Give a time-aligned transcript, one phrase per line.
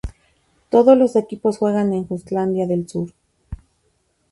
[0.71, 3.13] Todos los equipos juegan en Jutlandia del Sur.